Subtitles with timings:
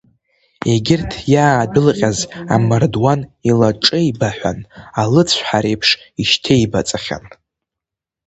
[0.71, 2.19] Егьырҭ иаадәылҟьаз
[2.55, 3.19] амардуан
[3.49, 4.59] илаҿеибаҳәан,
[5.01, 5.89] алыцәҳареиԥш
[6.21, 7.25] ишьҭеибаҵахьан.